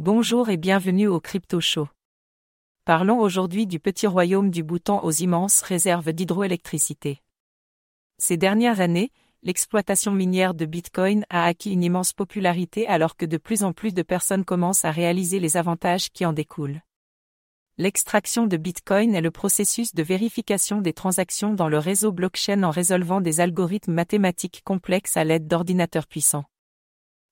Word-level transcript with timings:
Bonjour 0.00 0.48
et 0.48 0.56
bienvenue 0.56 1.06
au 1.06 1.20
Crypto 1.20 1.60
Show. 1.60 1.86
Parlons 2.84 3.20
aujourd'hui 3.20 3.64
du 3.68 3.78
petit 3.78 4.08
royaume 4.08 4.50
du 4.50 4.64
Bhoutan 4.64 5.04
aux 5.04 5.12
immenses 5.12 5.62
réserves 5.62 6.12
d'hydroélectricité. 6.12 7.22
Ces 8.18 8.36
dernières 8.36 8.80
années, 8.80 9.12
l'exploitation 9.44 10.10
minière 10.10 10.52
de 10.52 10.66
Bitcoin 10.66 11.24
a 11.30 11.44
acquis 11.44 11.70
une 11.70 11.84
immense 11.84 12.12
popularité 12.12 12.88
alors 12.88 13.16
que 13.16 13.24
de 13.24 13.36
plus 13.36 13.62
en 13.62 13.72
plus 13.72 13.94
de 13.94 14.02
personnes 14.02 14.44
commencent 14.44 14.84
à 14.84 14.90
réaliser 14.90 15.38
les 15.38 15.56
avantages 15.56 16.10
qui 16.10 16.26
en 16.26 16.32
découlent. 16.32 16.82
L'extraction 17.78 18.48
de 18.48 18.56
Bitcoin 18.56 19.14
est 19.14 19.20
le 19.20 19.30
processus 19.30 19.94
de 19.94 20.02
vérification 20.02 20.80
des 20.80 20.92
transactions 20.92 21.54
dans 21.54 21.68
le 21.68 21.78
réseau 21.78 22.10
blockchain 22.10 22.64
en 22.64 22.70
résolvant 22.70 23.20
des 23.20 23.40
algorithmes 23.40 23.92
mathématiques 23.92 24.62
complexes 24.64 25.16
à 25.16 25.22
l'aide 25.22 25.46
d'ordinateurs 25.46 26.08
puissants. 26.08 26.46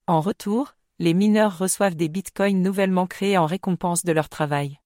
En 0.06 0.20
retour, 0.20 0.76
les 0.98 1.14
mineurs 1.14 1.58
reçoivent 1.58 1.94
des 1.94 2.08
bitcoins 2.08 2.62
nouvellement 2.62 3.06
créés 3.06 3.38
en 3.38 3.46
récompense 3.46 4.04
de 4.04 4.12
leur 4.12 4.28
travail. 4.28 4.78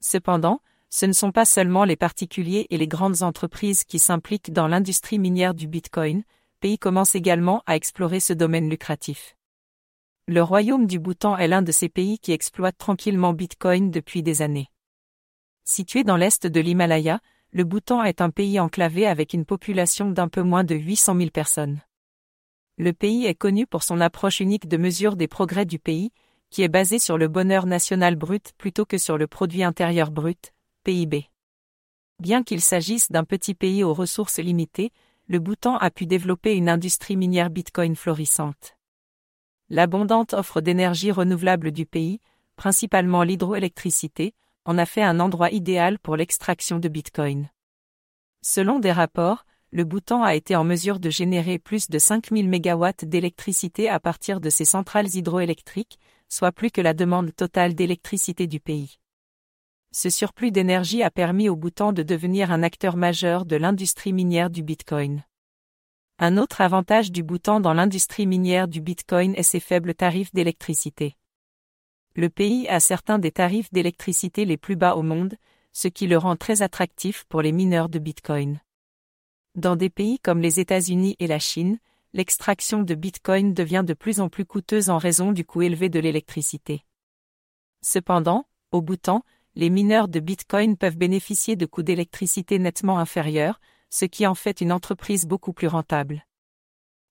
Cependant, 0.00 0.60
ce 0.90 1.06
ne 1.06 1.12
sont 1.12 1.32
pas 1.32 1.44
seulement 1.44 1.84
les 1.84 1.96
particuliers 1.96 2.66
et 2.68 2.76
les 2.76 2.88
grandes 2.88 3.22
entreprises 3.22 3.84
qui 3.84 3.98
s'impliquent 3.98 4.52
dans 4.52 4.68
l'industrie 4.68 5.18
minière 5.18 5.54
du 5.54 5.66
bitcoin, 5.66 6.22
pays 6.60 6.78
commence 6.78 7.14
également 7.14 7.62
à 7.66 7.76
explorer 7.76 8.20
ce 8.20 8.32
domaine 8.32 8.68
lucratif. 8.68 9.36
Le 10.28 10.42
royaume 10.42 10.86
du 10.86 10.98
Bhoutan 10.98 11.36
est 11.36 11.48
l'un 11.48 11.62
de 11.62 11.72
ces 11.72 11.88
pays 11.88 12.18
qui 12.18 12.32
exploitent 12.32 12.78
tranquillement 12.78 13.32
bitcoin 13.32 13.90
depuis 13.90 14.22
des 14.22 14.42
années. 14.42 14.68
Situé 15.64 16.04
dans 16.04 16.16
l'est 16.16 16.46
de 16.46 16.60
l'Himalaya, 16.60 17.20
le 17.52 17.64
Bhoutan 17.64 18.02
est 18.02 18.20
un 18.20 18.30
pays 18.30 18.60
enclavé 18.60 19.06
avec 19.06 19.32
une 19.32 19.44
population 19.44 20.10
d'un 20.10 20.28
peu 20.28 20.42
moins 20.42 20.64
de 20.64 20.74
800 20.74 21.16
000 21.16 21.30
personnes. 21.30 21.80
Le 22.78 22.92
pays 22.92 23.26
est 23.26 23.34
connu 23.34 23.66
pour 23.66 23.82
son 23.82 24.00
approche 24.00 24.40
unique 24.40 24.68
de 24.68 24.76
mesure 24.76 25.16
des 25.16 25.28
progrès 25.28 25.66
du 25.66 25.78
pays, 25.78 26.10
qui 26.50 26.62
est 26.62 26.68
basée 26.68 26.98
sur 26.98 27.18
le 27.18 27.28
bonheur 27.28 27.66
national 27.66 28.16
brut 28.16 28.52
plutôt 28.58 28.84
que 28.84 28.98
sur 28.98 29.18
le 29.18 29.26
produit 29.26 29.62
intérieur 29.62 30.10
brut, 30.10 30.52
PIB. 30.84 31.30
Bien 32.18 32.42
qu'il 32.42 32.60
s'agisse 32.60 33.10
d'un 33.10 33.24
petit 33.24 33.54
pays 33.54 33.82
aux 33.82 33.94
ressources 33.94 34.38
limitées, 34.38 34.92
le 35.28 35.38
Bhoutan 35.38 35.76
a 35.78 35.90
pu 35.90 36.06
développer 36.06 36.54
une 36.54 36.68
industrie 36.68 37.16
minière 37.16 37.50
Bitcoin 37.50 37.96
florissante. 37.96 38.76
L'abondante 39.70 40.34
offre 40.34 40.60
d'énergie 40.60 41.10
renouvelable 41.10 41.72
du 41.72 41.86
pays, 41.86 42.20
principalement 42.56 43.22
l'hydroélectricité, 43.22 44.34
en 44.64 44.78
a 44.78 44.86
fait 44.86 45.02
un 45.02 45.20
endroit 45.20 45.50
idéal 45.50 45.98
pour 45.98 46.16
l'extraction 46.16 46.78
de 46.78 46.88
Bitcoin. 46.88 47.48
Selon 48.42 48.78
des 48.78 48.92
rapports, 48.92 49.46
le 49.72 49.84
Bhoutan 49.84 50.22
a 50.22 50.34
été 50.34 50.54
en 50.54 50.64
mesure 50.64 51.00
de 51.00 51.08
générer 51.08 51.58
plus 51.58 51.88
de 51.88 51.98
5000 51.98 52.46
MW 52.46 52.88
d'électricité 53.04 53.88
à 53.88 53.98
partir 53.98 54.38
de 54.38 54.50
ses 54.50 54.66
centrales 54.66 55.14
hydroélectriques, 55.14 55.98
soit 56.28 56.52
plus 56.52 56.70
que 56.70 56.82
la 56.82 56.92
demande 56.92 57.34
totale 57.34 57.74
d'électricité 57.74 58.46
du 58.46 58.60
pays. 58.60 58.98
Ce 59.90 60.10
surplus 60.10 60.50
d'énergie 60.50 61.02
a 61.02 61.10
permis 61.10 61.48
au 61.48 61.56
Bhoutan 61.56 61.94
de 61.94 62.02
devenir 62.02 62.52
un 62.52 62.62
acteur 62.62 62.96
majeur 62.96 63.46
de 63.46 63.56
l'industrie 63.56 64.12
minière 64.12 64.50
du 64.50 64.62
Bitcoin. 64.62 65.24
Un 66.18 66.36
autre 66.36 66.60
avantage 66.60 67.10
du 67.10 67.22
Bhoutan 67.22 67.60
dans 67.60 67.72
l'industrie 67.72 68.26
minière 68.26 68.68
du 68.68 68.82
Bitcoin 68.82 69.34
est 69.36 69.42
ses 69.42 69.60
faibles 69.60 69.94
tarifs 69.94 70.34
d'électricité. 70.34 71.16
Le 72.14 72.28
pays 72.28 72.68
a 72.68 72.78
certains 72.78 73.18
des 73.18 73.32
tarifs 73.32 73.72
d'électricité 73.72 74.44
les 74.44 74.58
plus 74.58 74.76
bas 74.76 74.96
au 74.96 75.02
monde, 75.02 75.36
ce 75.72 75.88
qui 75.88 76.06
le 76.06 76.18
rend 76.18 76.36
très 76.36 76.60
attractif 76.60 77.24
pour 77.24 77.40
les 77.40 77.52
mineurs 77.52 77.88
de 77.88 77.98
Bitcoin. 77.98 78.60
Dans 79.54 79.76
des 79.76 79.90
pays 79.90 80.18
comme 80.18 80.40
les 80.40 80.60
États-Unis 80.60 81.14
et 81.18 81.26
la 81.26 81.38
Chine, 81.38 81.78
l'extraction 82.14 82.82
de 82.82 82.94
Bitcoin 82.94 83.52
devient 83.52 83.84
de 83.86 83.92
plus 83.92 84.18
en 84.18 84.30
plus 84.30 84.46
coûteuse 84.46 84.88
en 84.88 84.96
raison 84.96 85.30
du 85.30 85.44
coût 85.44 85.60
élevé 85.60 85.90
de 85.90 86.00
l'électricité. 86.00 86.86
Cependant, 87.82 88.46
au 88.70 88.80
temps, 88.96 89.22
les 89.54 89.68
mineurs 89.68 90.08
de 90.08 90.20
Bitcoin 90.20 90.78
peuvent 90.78 90.96
bénéficier 90.96 91.54
de 91.54 91.66
coûts 91.66 91.82
d'électricité 91.82 92.58
nettement 92.58 92.98
inférieurs, 92.98 93.60
ce 93.90 94.06
qui 94.06 94.26
en 94.26 94.34
fait 94.34 94.62
une 94.62 94.72
entreprise 94.72 95.26
beaucoup 95.26 95.52
plus 95.52 95.66
rentable. 95.66 96.24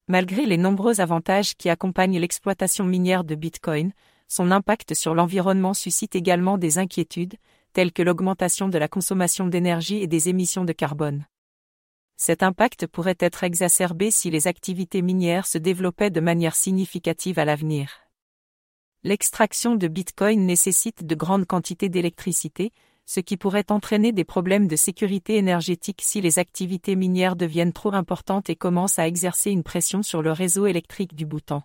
Malgré 0.07 0.47
les 0.47 0.57
nombreux 0.57 0.99
avantages 0.99 1.55
qui 1.55 1.69
accompagnent 1.69 2.17
l'exploitation 2.17 2.85
minière 2.85 3.23
de 3.23 3.35
Bitcoin, 3.35 3.93
son 4.27 4.49
impact 4.49 4.95
sur 4.95 5.13
l'environnement 5.13 5.75
suscite 5.75 6.15
également 6.15 6.57
des 6.57 6.79
inquiétudes, 6.79 7.35
telles 7.73 7.93
que 7.93 8.01
l'augmentation 8.01 8.67
de 8.67 8.79
la 8.79 8.87
consommation 8.87 9.45
d'énergie 9.45 9.97
et 9.97 10.07
des 10.07 10.27
émissions 10.27 10.65
de 10.65 10.73
carbone 10.73 11.27
cet 12.23 12.43
impact 12.43 12.85
pourrait 12.85 13.17
être 13.19 13.43
exacerbé 13.43 14.11
si 14.11 14.29
les 14.29 14.45
activités 14.45 15.01
minières 15.01 15.47
se 15.47 15.57
développaient 15.57 16.11
de 16.11 16.19
manière 16.19 16.55
significative 16.55 17.39
à 17.39 17.45
l'avenir. 17.45 17.93
L'extraction 19.01 19.73
de 19.73 19.87
Bitcoin 19.87 20.45
nécessite 20.45 21.03
de 21.03 21.15
grandes 21.15 21.47
quantités 21.47 21.89
d'électricité, 21.89 22.73
ce 23.07 23.21
qui 23.21 23.37
pourrait 23.37 23.71
entraîner 23.71 24.11
des 24.11 24.23
problèmes 24.23 24.67
de 24.67 24.75
sécurité 24.75 25.37
énergétique 25.37 26.03
si 26.03 26.21
les 26.21 26.37
activités 26.37 26.95
minières 26.95 27.35
deviennent 27.35 27.73
trop 27.73 27.95
importantes 27.95 28.51
et 28.51 28.55
commencent 28.55 28.99
à 28.99 29.07
exercer 29.07 29.49
une 29.49 29.63
pression 29.63 30.03
sur 30.03 30.21
le 30.21 30.31
réseau 30.31 30.67
électrique 30.67 31.15
du 31.15 31.25
Bhoutan. 31.25 31.63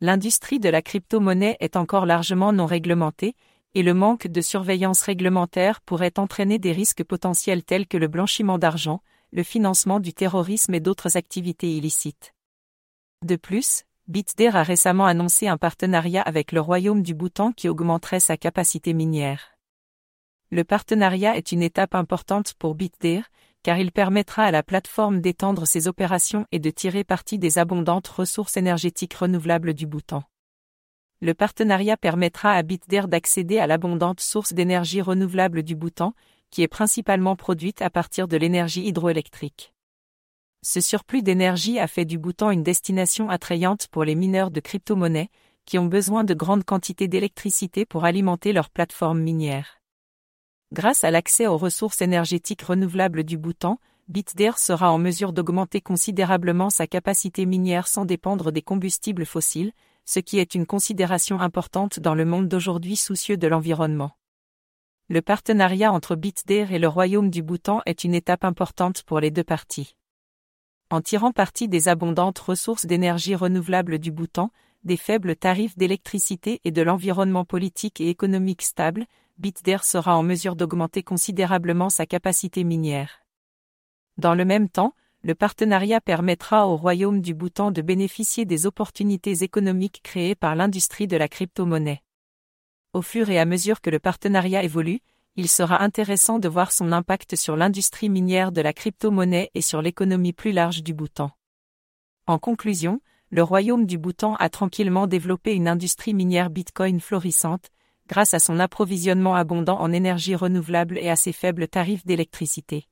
L'industrie 0.00 0.58
de 0.58 0.70
la 0.70 0.82
crypto-monnaie 0.82 1.56
est 1.60 1.76
encore 1.76 2.06
largement 2.06 2.52
non 2.52 2.66
réglementée, 2.66 3.36
et 3.76 3.84
le 3.84 3.94
manque 3.94 4.26
de 4.26 4.40
surveillance 4.40 5.02
réglementaire 5.02 5.80
pourrait 5.82 6.18
entraîner 6.18 6.58
des 6.58 6.72
risques 6.72 7.04
potentiels 7.04 7.62
tels 7.62 7.86
que 7.86 7.96
le 7.96 8.08
blanchiment 8.08 8.58
d'argent, 8.58 9.02
le 9.32 9.42
financement 9.42 9.98
du 9.98 10.12
terrorisme 10.12 10.74
et 10.74 10.80
d'autres 10.80 11.16
activités 11.16 11.74
illicites. 11.74 12.34
De 13.24 13.36
plus, 13.36 13.84
BitDair 14.06 14.56
a 14.56 14.62
récemment 14.62 15.06
annoncé 15.06 15.48
un 15.48 15.56
partenariat 15.56 16.22
avec 16.22 16.52
le 16.52 16.60
Royaume 16.60 17.02
du 17.02 17.14
Bhoutan 17.14 17.52
qui 17.52 17.68
augmenterait 17.68 18.20
sa 18.20 18.36
capacité 18.36 18.92
minière. 18.92 19.56
Le 20.50 20.64
partenariat 20.64 21.36
est 21.36 21.52
une 21.52 21.62
étape 21.62 21.94
importante 21.94 22.52
pour 22.54 22.74
BitDair, 22.74 23.30
car 23.62 23.78
il 23.78 23.90
permettra 23.90 24.44
à 24.44 24.50
la 24.50 24.62
plateforme 24.62 25.20
d'étendre 25.20 25.66
ses 25.66 25.88
opérations 25.88 26.46
et 26.52 26.58
de 26.58 26.68
tirer 26.68 27.04
parti 27.04 27.38
des 27.38 27.58
abondantes 27.58 28.08
ressources 28.08 28.58
énergétiques 28.58 29.14
renouvelables 29.14 29.72
du 29.72 29.86
Bhoutan. 29.86 30.24
Le 31.22 31.32
partenariat 31.32 31.96
permettra 31.96 32.52
à 32.52 32.62
BitDair 32.62 33.08
d'accéder 33.08 33.60
à 33.60 33.66
l'abondante 33.66 34.20
source 34.20 34.52
d'énergie 34.52 35.00
renouvelable 35.00 35.62
du 35.62 35.76
Bhoutan, 35.76 36.14
qui 36.52 36.62
est 36.62 36.68
principalement 36.68 37.34
produite 37.34 37.82
à 37.82 37.90
partir 37.90 38.28
de 38.28 38.36
l'énergie 38.36 38.86
hydroélectrique. 38.86 39.72
Ce 40.62 40.80
surplus 40.80 41.22
d'énergie 41.22 41.80
a 41.80 41.88
fait 41.88 42.04
du 42.04 42.18
Bhoutan 42.18 42.50
une 42.50 42.62
destination 42.62 43.30
attrayante 43.30 43.88
pour 43.88 44.04
les 44.04 44.14
mineurs 44.14 44.52
de 44.52 44.60
crypto-monnaies, 44.60 45.30
qui 45.64 45.78
ont 45.78 45.86
besoin 45.86 46.24
de 46.24 46.34
grandes 46.34 46.64
quantités 46.64 47.08
d'électricité 47.08 47.86
pour 47.86 48.04
alimenter 48.04 48.52
leurs 48.52 48.70
plateformes 48.70 49.20
minières. 49.20 49.80
Grâce 50.72 51.04
à 51.04 51.10
l'accès 51.10 51.46
aux 51.46 51.58
ressources 51.58 52.02
énergétiques 52.02 52.62
renouvelables 52.62 53.24
du 53.24 53.38
Bhoutan, 53.38 53.78
BitDair 54.08 54.58
sera 54.58 54.92
en 54.92 54.98
mesure 54.98 55.32
d'augmenter 55.32 55.80
considérablement 55.80 56.70
sa 56.70 56.86
capacité 56.86 57.46
minière 57.46 57.88
sans 57.88 58.04
dépendre 58.04 58.52
des 58.52 58.62
combustibles 58.62 59.24
fossiles, 59.24 59.72
ce 60.04 60.20
qui 60.20 60.38
est 60.38 60.54
une 60.54 60.66
considération 60.66 61.40
importante 61.40 61.98
dans 61.98 62.14
le 62.14 62.24
monde 62.24 62.48
d'aujourd'hui 62.48 62.96
soucieux 62.96 63.36
de 63.36 63.46
l'environnement 63.46 64.12
le 65.12 65.20
partenariat 65.20 65.92
entre 65.92 66.16
BitDair 66.16 66.72
et 66.72 66.78
le 66.78 66.88
Royaume 66.88 67.28
du 67.28 67.42
Bhoutan 67.42 67.82
est 67.84 68.02
une 68.02 68.14
étape 68.14 68.44
importante 68.44 69.02
pour 69.02 69.20
les 69.20 69.30
deux 69.30 69.44
parties. 69.44 69.94
En 70.88 71.02
tirant 71.02 71.32
parti 71.32 71.68
des 71.68 71.88
abondantes 71.88 72.38
ressources 72.38 72.86
d'énergie 72.86 73.34
renouvelable 73.34 73.98
du 73.98 74.10
Bhoutan, 74.10 74.50
des 74.84 74.96
faibles 74.96 75.36
tarifs 75.36 75.76
d'électricité 75.76 76.62
et 76.64 76.70
de 76.70 76.80
l'environnement 76.80 77.44
politique 77.44 78.00
et 78.00 78.08
économique 78.08 78.62
stable, 78.62 79.04
BitDair 79.36 79.84
sera 79.84 80.16
en 80.16 80.22
mesure 80.22 80.56
d'augmenter 80.56 81.02
considérablement 81.02 81.90
sa 81.90 82.06
capacité 82.06 82.64
minière. 82.64 83.22
Dans 84.16 84.34
le 84.34 84.46
même 84.46 84.70
temps, 84.70 84.94
le 85.20 85.34
partenariat 85.34 86.00
permettra 86.00 86.66
au 86.66 86.76
Royaume 86.78 87.20
du 87.20 87.34
Bhoutan 87.34 87.70
de 87.70 87.82
bénéficier 87.82 88.46
des 88.46 88.64
opportunités 88.64 89.42
économiques 89.42 90.00
créées 90.02 90.36
par 90.36 90.56
l'industrie 90.56 91.06
de 91.06 91.18
la 91.18 91.28
crypto-monnaie 91.28 92.00
au 92.92 93.02
fur 93.02 93.30
et 93.30 93.38
à 93.38 93.44
mesure 93.44 93.80
que 93.80 93.90
le 93.90 93.98
partenariat 93.98 94.62
évolue, 94.62 95.00
il 95.36 95.48
sera 95.48 95.82
intéressant 95.82 96.38
de 96.38 96.48
voir 96.48 96.72
son 96.72 96.92
impact 96.92 97.36
sur 97.36 97.56
l'industrie 97.56 98.10
minière 98.10 98.52
de 98.52 98.60
la 98.60 98.72
crypto-monnaie 98.72 99.50
et 99.54 99.62
sur 99.62 99.80
l'économie 99.80 100.34
plus 100.34 100.52
large 100.52 100.82
du 100.82 100.92
Bhoutan. 100.92 101.30
En 102.26 102.38
conclusion, 102.38 103.00
le 103.30 103.42
royaume 103.42 103.86
du 103.86 103.96
Bhoutan 103.96 104.34
a 104.36 104.50
tranquillement 104.50 105.06
développé 105.06 105.54
une 105.54 105.68
industrie 105.68 106.12
minière 106.12 106.50
Bitcoin 106.50 107.00
florissante, 107.00 107.70
grâce 108.08 108.34
à 108.34 108.38
son 108.38 108.58
approvisionnement 108.58 109.34
abondant 109.34 109.80
en 109.80 109.90
énergie 109.90 110.34
renouvelable 110.34 110.98
et 110.98 111.08
à 111.08 111.16
ses 111.16 111.32
faibles 111.32 111.68
tarifs 111.68 112.04
d'électricité. 112.04 112.88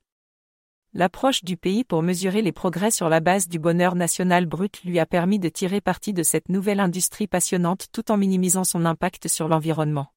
L'approche 0.92 1.44
du 1.44 1.56
pays 1.56 1.84
pour 1.84 2.02
mesurer 2.02 2.42
les 2.42 2.50
progrès 2.50 2.90
sur 2.90 3.08
la 3.08 3.20
base 3.20 3.46
du 3.46 3.60
bonheur 3.60 3.94
national 3.94 4.46
brut 4.46 4.82
lui 4.82 4.98
a 4.98 5.06
permis 5.06 5.38
de 5.38 5.48
tirer 5.48 5.80
parti 5.80 6.12
de 6.12 6.24
cette 6.24 6.48
nouvelle 6.48 6.80
industrie 6.80 7.28
passionnante 7.28 7.86
tout 7.92 8.10
en 8.10 8.16
minimisant 8.16 8.64
son 8.64 8.84
impact 8.84 9.28
sur 9.28 9.46
l'environnement. 9.46 10.12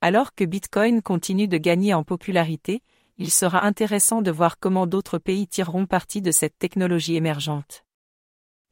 Alors 0.00 0.34
que 0.34 0.42
Bitcoin 0.44 1.02
continue 1.02 1.46
de 1.46 1.56
gagner 1.56 1.94
en 1.94 2.02
popularité, 2.02 2.82
il 3.16 3.30
sera 3.30 3.64
intéressant 3.64 4.22
de 4.22 4.30
voir 4.32 4.58
comment 4.58 4.88
d'autres 4.88 5.18
pays 5.18 5.46
tireront 5.46 5.86
parti 5.86 6.20
de 6.20 6.32
cette 6.32 6.58
technologie 6.58 7.14
émergente. 7.14 7.84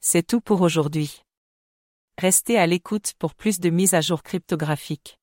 C'est 0.01 0.27
tout 0.27 0.41
pour 0.41 0.63
aujourd'hui. 0.63 1.23
Restez 2.19 2.59
à 2.59 2.67
l'écoute 2.67 3.15
pour 3.21 3.37
plus 3.37 3.61
de 3.61 3.71
mises 3.71 3.95
à 3.95 4.01
jour 4.01 4.25
cryptographiques. 4.25 5.21